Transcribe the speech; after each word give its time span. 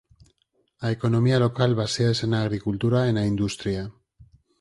A 0.85 0.87
economía 0.95 1.37
local 1.45 1.71
baséase 1.81 2.25
na 2.27 2.39
agricultura 2.45 2.99
e 3.09 3.11
na 3.17 3.23
industria. 3.31 3.83